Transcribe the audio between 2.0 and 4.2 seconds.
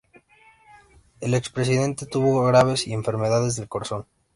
tuvo graves enfermedades del corazón.